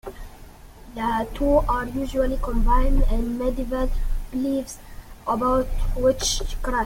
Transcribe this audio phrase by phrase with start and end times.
[0.95, 3.87] The two are usually combined in medieval
[4.31, 4.79] beliefs
[5.27, 6.65] about witchcraft.